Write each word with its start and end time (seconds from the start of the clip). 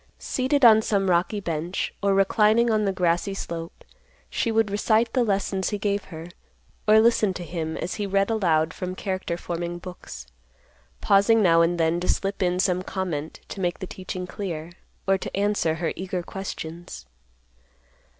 Seated 0.17 0.65
on 0.65 0.81
some 0.81 1.11
rocky 1.11 1.39
bench, 1.39 1.93
or 2.01 2.15
reclining 2.15 2.71
on 2.71 2.85
the 2.85 2.91
grassy 2.91 3.35
slope, 3.35 3.83
she 4.31 4.51
would 4.51 4.71
recite 4.71 5.13
the 5.13 5.23
lessons 5.23 5.69
he 5.69 5.77
gave 5.77 6.05
her, 6.05 6.25
or 6.87 6.99
listen 6.99 7.35
to 7.35 7.43
him, 7.45 7.77
as 7.77 7.93
he 8.01 8.07
read 8.07 8.31
aloud 8.31 8.73
from 8.73 8.95
character 8.95 9.37
forming 9.37 9.77
books, 9.77 10.25
pausing 11.01 11.43
now 11.43 11.61
and 11.61 11.79
then 11.79 11.99
to 11.99 12.07
slip 12.07 12.41
in 12.41 12.57
some 12.59 12.81
comment 12.81 13.41
to 13.47 13.61
make 13.61 13.77
the 13.77 13.85
teaching 13.85 14.25
clear, 14.25 14.71
or 15.07 15.19
to 15.19 15.37
answer 15.37 15.75
her 15.75 15.93
eager 15.95 16.23
questions. 16.23 17.05